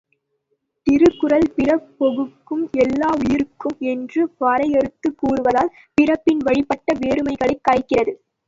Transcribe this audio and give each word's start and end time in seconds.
திருக்குறள் 0.87 1.45
பிறப்பொக்கும் 1.55 2.63
எல்லாவுயிர்க்கும் 2.77 3.77
என்று 3.91 4.33
வரையறுத்துக் 4.39 5.19
கூறுவதால், 5.19 5.71
பிறப்பின் 5.93 6.41
வழிப்பட்ட 6.43 6.93
வேற்றுமைகளைக் 6.99 7.63
களைகிறது. 7.63 8.15